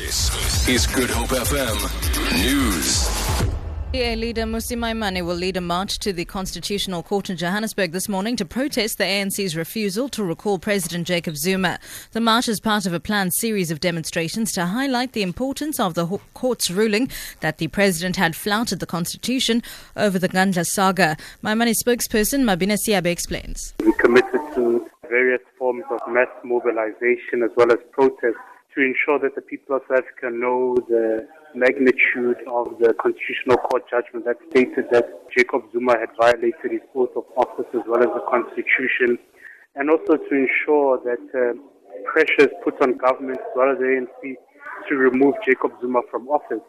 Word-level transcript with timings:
This 0.00 0.66
is 0.66 0.86
Good 0.86 1.10
Hope 1.10 1.28
FM 1.28 1.76
News. 2.42 3.06
DA 3.92 4.16
leader 4.16 4.44
Mmusi 4.44 4.74
Maimane 4.74 5.26
will 5.26 5.34
lead 5.34 5.58
a 5.58 5.60
march 5.60 5.98
to 5.98 6.10
the 6.10 6.24
Constitutional 6.24 7.02
Court 7.02 7.28
in 7.28 7.36
Johannesburg 7.36 7.92
this 7.92 8.08
morning 8.08 8.34
to 8.36 8.46
protest 8.46 8.96
the 8.96 9.04
ANC's 9.04 9.54
refusal 9.54 10.08
to 10.08 10.24
recall 10.24 10.58
President 10.58 11.06
Jacob 11.06 11.36
Zuma. 11.36 11.78
The 12.12 12.20
march 12.22 12.48
is 12.48 12.60
part 12.60 12.86
of 12.86 12.94
a 12.94 12.98
planned 12.98 13.34
series 13.34 13.70
of 13.70 13.80
demonstrations 13.80 14.52
to 14.52 14.64
highlight 14.64 15.12
the 15.12 15.22
importance 15.22 15.78
of 15.78 15.92
the 15.92 16.06
court's 16.32 16.70
ruling 16.70 17.10
that 17.40 17.58
the 17.58 17.68
president 17.68 18.16
had 18.16 18.34
flouted 18.34 18.80
the 18.80 18.86
constitution 18.86 19.62
over 19.96 20.18
the 20.18 20.30
Nkandla 20.30 20.64
saga. 20.64 21.18
Maimane 21.44 21.74
spokesperson 21.74 22.44
Mabine 22.44 22.78
Seabe 22.78 23.10
explains. 23.10 23.74
We 23.84 23.92
committed 23.98 24.40
to 24.54 24.88
various 25.10 25.42
forms 25.58 25.84
of 25.90 26.00
mass 26.08 26.28
mobilization 26.42 27.42
as 27.44 27.50
well 27.54 27.70
as 27.70 27.78
protest 27.92 28.38
to 28.74 28.80
ensure 28.80 29.18
that 29.18 29.34
the 29.34 29.42
people 29.42 29.76
of 29.76 29.82
South 29.88 29.98
Africa 29.98 30.30
know 30.30 30.76
the 30.88 31.26
magnitude 31.54 32.38
of 32.46 32.78
the 32.78 32.94
Constitutional 32.94 33.56
Court 33.56 33.82
judgment 33.90 34.24
that 34.24 34.36
stated 34.50 34.86
that 34.92 35.28
Jacob 35.36 35.62
Zuma 35.72 35.98
had 35.98 36.10
violated 36.18 36.70
his 36.70 36.80
oath 36.94 37.10
of 37.16 37.24
office 37.36 37.66
as 37.74 37.82
well 37.86 38.00
as 38.00 38.10
the 38.14 38.22
Constitution, 38.30 39.18
and 39.74 39.90
also 39.90 40.16
to 40.16 40.30
ensure 40.30 41.00
that 41.02 41.24
uh, 41.34 41.58
pressure 42.12 42.46
is 42.46 42.54
put 42.62 42.80
on 42.82 42.96
government 42.96 43.38
as 43.38 43.52
well 43.56 43.72
as 43.72 43.78
the 43.78 43.84
ANC 43.84 44.36
to 44.88 44.94
remove 44.94 45.34
Jacob 45.44 45.72
Zuma 45.80 46.02
from 46.10 46.28
office. 46.28 46.62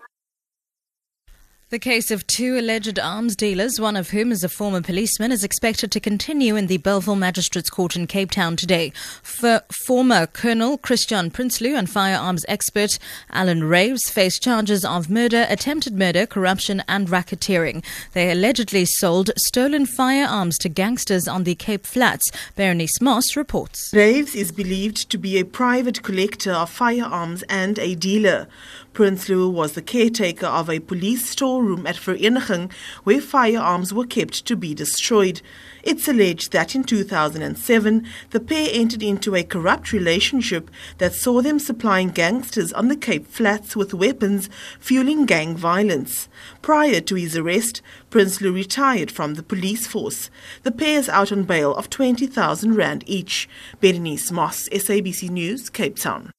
The 1.71 1.79
case 1.79 2.11
of 2.11 2.27
two 2.27 2.59
alleged 2.59 2.99
arms 2.99 3.33
dealers, 3.33 3.79
one 3.79 3.95
of 3.95 4.09
whom 4.09 4.33
is 4.33 4.43
a 4.43 4.49
former 4.49 4.81
policeman, 4.81 5.31
is 5.31 5.41
expected 5.41 5.89
to 5.93 6.01
continue 6.01 6.57
in 6.57 6.67
the 6.67 6.79
Bellville 6.79 7.15
Magistrates 7.15 7.69
Court 7.69 7.95
in 7.95 8.07
Cape 8.07 8.31
Town 8.31 8.57
today. 8.57 8.91
For 9.23 9.61
former 9.85 10.27
Colonel 10.27 10.77
Christian 10.77 11.31
Prinsloo 11.31 11.77
and 11.77 11.89
firearms 11.89 12.43
expert 12.49 12.99
Alan 13.29 13.63
Raves 13.63 14.09
face 14.09 14.37
charges 14.37 14.83
of 14.83 15.09
murder, 15.09 15.45
attempted 15.47 15.97
murder, 15.97 16.25
corruption, 16.25 16.83
and 16.89 17.07
racketeering. 17.07 17.85
They 18.11 18.29
allegedly 18.29 18.83
sold 18.83 19.31
stolen 19.37 19.85
firearms 19.85 20.57
to 20.57 20.67
gangsters 20.67 21.25
on 21.25 21.45
the 21.45 21.55
Cape 21.55 21.85
Flats. 21.85 22.29
Berenice 22.57 22.99
Moss 22.99 23.37
reports. 23.37 23.93
Raves 23.93 24.35
is 24.35 24.51
believed 24.51 25.09
to 25.09 25.17
be 25.17 25.39
a 25.39 25.45
private 25.45 26.03
collector 26.03 26.51
of 26.51 26.69
firearms 26.69 27.43
and 27.43 27.79
a 27.79 27.95
dealer. 27.95 28.49
Prinsloo 28.93 29.49
was 29.49 29.71
the 29.71 29.81
caretaker 29.81 30.47
of 30.47 30.69
a 30.69 30.81
police 30.81 31.29
storeroom 31.61 31.85
at 31.85 31.95
Vereeniging 31.95 32.71
where 33.03 33.21
firearms 33.21 33.93
were 33.93 34.05
kept 34.05 34.45
to 34.45 34.55
be 34.55 34.73
destroyed. 34.73 35.41
It's 35.83 36.07
alleged 36.07 36.51
that 36.53 36.73
in 36.73 36.83
2007, 36.83 38.07
the 38.31 38.39
pair 38.39 38.69
entered 38.71 39.03
into 39.03 39.35
a 39.35 39.43
corrupt 39.43 39.93
relationship 39.93 40.71
that 40.97 41.13
saw 41.13 41.41
them 41.41 41.59
supplying 41.59 42.09
gangsters 42.09 42.73
on 42.73 42.87
the 42.87 42.95
Cape 42.95 43.27
Flats 43.27 43.75
with 43.75 43.93
weapons, 43.93 44.49
fueling 44.79 45.25
gang 45.25 45.55
violence. 45.55 46.27
Prior 46.63 46.99
to 47.01 47.15
his 47.15 47.37
arrest, 47.37 47.81
Prinsloo 48.09 48.53
retired 48.53 49.11
from 49.11 49.35
the 49.35 49.43
police 49.43 49.85
force. 49.85 50.31
The 50.63 50.71
pair 50.71 50.97
is 50.97 51.09
out 51.09 51.31
on 51.31 51.43
bail 51.43 51.75
of 51.75 51.89
20,000 51.89 52.75
rand 52.75 53.03
each. 53.05 53.47
Berenice 53.79 54.31
Moss, 54.31 54.67
SABC 54.69 55.29
News, 55.29 55.69
Cape 55.69 55.97
Town. 55.97 56.31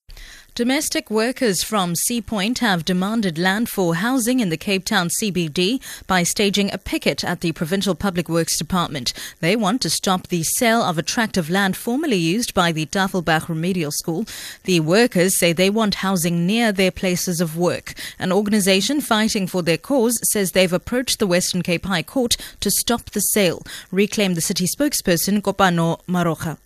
Domestic 0.54 1.10
workers 1.10 1.62
from 1.62 1.94
Sea 1.94 2.20
Point 2.20 2.58
have 2.58 2.84
demanded 2.84 3.38
land 3.38 3.70
for 3.70 3.94
housing 3.94 4.38
in 4.38 4.50
the 4.50 4.58
Cape 4.58 4.84
Town 4.84 5.08
CBD 5.08 5.80
by 6.06 6.24
staging 6.24 6.70
a 6.70 6.76
picket 6.76 7.24
at 7.24 7.40
the 7.40 7.52
Provincial 7.52 7.94
Public 7.94 8.28
Works 8.28 8.58
Department. 8.58 9.14
They 9.40 9.56
want 9.56 9.80
to 9.80 9.88
stop 9.88 10.28
the 10.28 10.42
sale 10.42 10.82
of 10.82 10.98
attractive 10.98 11.48
land 11.48 11.74
formerly 11.74 12.18
used 12.18 12.52
by 12.52 12.70
the 12.70 12.84
Tafelberg 12.84 13.48
Remedial 13.48 13.92
School. 13.92 14.26
The 14.64 14.80
workers 14.80 15.38
say 15.38 15.54
they 15.54 15.70
want 15.70 15.94
housing 15.96 16.46
near 16.46 16.70
their 16.70 16.90
places 16.90 17.40
of 17.40 17.56
work. 17.56 17.94
An 18.18 18.30
organization 18.30 19.00
fighting 19.00 19.46
for 19.46 19.62
their 19.62 19.78
cause 19.78 20.20
says 20.32 20.52
they've 20.52 20.70
approached 20.70 21.18
the 21.18 21.26
Western 21.26 21.62
Cape 21.62 21.86
High 21.86 22.02
Court 22.02 22.36
to 22.60 22.70
stop 22.70 23.06
the 23.12 23.20
sale. 23.20 23.62
Reclaim 23.90 24.34
the 24.34 24.42
city 24.42 24.66
spokesperson 24.66 25.40
Kopano 25.40 26.00
Marocha. 26.06 26.58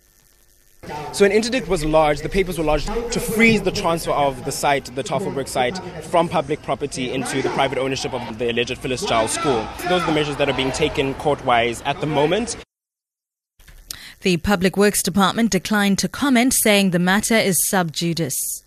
So 1.11 1.25
an 1.25 1.31
interdict 1.31 1.67
was 1.67 1.83
lodged, 1.83 2.23
the 2.23 2.29
papers 2.29 2.57
were 2.57 2.63
lodged 2.63 2.87
to 2.87 3.19
freeze 3.19 3.61
the 3.61 3.71
transfer 3.71 4.11
of 4.11 4.45
the 4.45 4.51
site, 4.51 4.85
the 4.95 5.03
Tafelberg 5.03 5.47
site, 5.47 5.77
from 6.05 6.29
public 6.29 6.61
property 6.61 7.11
into 7.11 7.41
the 7.41 7.49
private 7.49 7.77
ownership 7.77 8.13
of 8.13 8.37
the 8.37 8.51
alleged 8.51 8.77
Phyllis 8.77 9.03
Jowell 9.03 9.27
School. 9.27 9.67
Those 9.89 10.03
are 10.03 10.05
the 10.05 10.11
measures 10.13 10.35
that 10.37 10.49
are 10.49 10.55
being 10.55 10.71
taken 10.71 11.13
court-wise 11.15 11.81
at 11.81 11.99
the 12.01 12.07
moment. 12.07 12.55
The 14.21 14.37
Public 14.37 14.77
Works 14.77 15.03
Department 15.03 15.51
declined 15.51 15.99
to 15.99 16.07
comment, 16.07 16.53
saying 16.53 16.91
the 16.91 16.99
matter 16.99 17.35
is 17.35 17.67
sub 17.67 17.91
judice. 17.91 18.63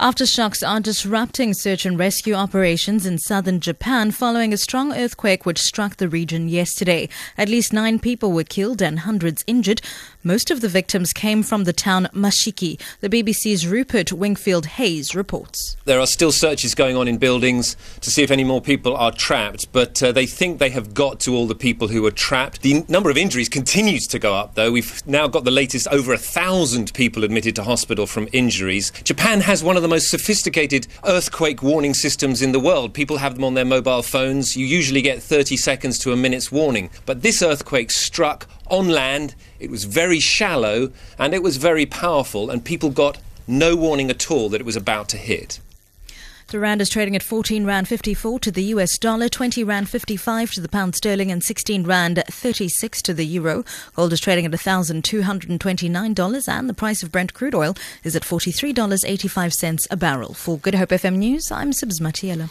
Aftershocks 0.00 0.66
are 0.66 0.78
disrupting 0.78 1.54
search 1.54 1.86
and 1.86 1.98
rescue 1.98 2.34
operations 2.34 3.06
in 3.06 3.16
southern 3.16 3.60
Japan 3.60 4.10
following 4.10 4.52
a 4.52 4.58
strong 4.58 4.92
earthquake 4.92 5.46
which 5.46 5.58
struck 5.58 5.96
the 5.96 6.06
region 6.06 6.50
yesterday. 6.50 7.08
At 7.38 7.48
least 7.48 7.72
nine 7.72 7.98
people 7.98 8.30
were 8.30 8.44
killed 8.44 8.82
and 8.82 9.00
hundreds 9.00 9.42
injured. 9.46 9.80
Most 10.22 10.50
of 10.50 10.60
the 10.60 10.68
victims 10.68 11.14
came 11.14 11.42
from 11.42 11.64
the 11.64 11.72
town 11.72 12.08
Mashiki. 12.12 12.78
The 13.00 13.08
BBC's 13.08 13.66
Rupert 13.66 14.12
Wingfield 14.12 14.66
Hayes 14.66 15.14
reports. 15.14 15.78
There 15.86 15.98
are 15.98 16.06
still 16.06 16.32
searches 16.32 16.74
going 16.74 16.94
on 16.94 17.08
in 17.08 17.16
buildings 17.16 17.74
to 18.02 18.10
see 18.10 18.22
if 18.22 18.30
any 18.30 18.44
more 18.44 18.60
people 18.60 18.94
are 18.94 19.12
trapped, 19.12 19.72
but 19.72 20.02
uh, 20.02 20.12
they 20.12 20.26
think 20.26 20.58
they 20.58 20.70
have 20.70 20.92
got 20.92 21.20
to 21.20 21.34
all 21.34 21.46
the 21.46 21.54
people 21.54 21.88
who 21.88 22.02
were 22.02 22.10
trapped. 22.10 22.60
The 22.60 22.84
number 22.86 23.08
of 23.08 23.16
injuries 23.16 23.48
continues 23.48 24.06
to 24.08 24.18
go 24.18 24.34
up, 24.34 24.56
though. 24.56 24.72
We've 24.72 25.00
now 25.06 25.26
got 25.26 25.44
the 25.44 25.50
latest 25.50 25.88
over 25.88 26.12
a 26.12 26.18
thousand 26.18 26.92
people 26.92 27.24
admitted 27.24 27.56
to 27.56 27.62
hospital 27.62 28.06
from 28.06 28.28
injuries. 28.32 28.90
Japan 29.04 29.40
has 29.40 29.64
one 29.64 29.76
of 29.76 29.82
the 29.82 29.85
the 29.86 29.94
most 29.94 30.10
sophisticated 30.10 30.88
earthquake 31.04 31.62
warning 31.62 31.94
systems 31.94 32.42
in 32.42 32.50
the 32.50 32.58
world. 32.58 32.92
People 32.92 33.18
have 33.18 33.36
them 33.36 33.44
on 33.44 33.54
their 33.54 33.64
mobile 33.64 34.02
phones. 34.02 34.56
You 34.56 34.66
usually 34.66 35.00
get 35.00 35.22
30 35.22 35.56
seconds 35.56 35.96
to 36.00 36.12
a 36.12 36.16
minute's 36.16 36.50
warning. 36.50 36.90
But 37.04 37.22
this 37.22 37.40
earthquake 37.40 37.92
struck 37.92 38.48
on 38.66 38.88
land, 38.88 39.36
it 39.60 39.70
was 39.70 39.84
very 39.84 40.18
shallow, 40.18 40.90
and 41.20 41.34
it 41.34 41.40
was 41.40 41.56
very 41.56 41.86
powerful, 41.86 42.50
and 42.50 42.64
people 42.64 42.90
got 42.90 43.18
no 43.46 43.76
warning 43.76 44.10
at 44.10 44.28
all 44.28 44.48
that 44.48 44.60
it 44.60 44.64
was 44.64 44.74
about 44.74 45.08
to 45.10 45.18
hit. 45.18 45.60
The 46.48 46.60
rand 46.60 46.80
is 46.80 46.88
trading 46.88 47.16
at 47.16 47.24
14 47.24 47.66
rand 47.66 47.88
54 47.88 48.38
to 48.38 48.52
the 48.52 48.62
US 48.74 48.98
dollar, 48.98 49.28
20 49.28 49.64
rand 49.64 49.88
55 49.88 50.52
to 50.52 50.60
the 50.60 50.68
pound 50.68 50.94
sterling, 50.94 51.32
and 51.32 51.42
16 51.42 51.82
rand 51.82 52.22
36 52.30 53.02
to 53.02 53.12
the 53.12 53.26
euro. 53.26 53.64
Gold 53.96 54.12
is 54.12 54.20
trading 54.20 54.46
at 54.46 54.52
$1,229, 54.52 56.48
and 56.48 56.68
the 56.68 56.74
price 56.74 57.02
of 57.02 57.10
Brent 57.10 57.34
crude 57.34 57.56
oil 57.56 57.74
is 58.04 58.14
at 58.14 58.22
$43.85 58.22 59.86
a 59.90 59.96
barrel. 59.96 60.34
For 60.34 60.56
Good 60.58 60.76
Hope 60.76 60.90
FM 60.90 61.16
News, 61.16 61.50
I'm 61.50 61.72
Sibs 61.72 62.00
Matiela. 62.00 62.48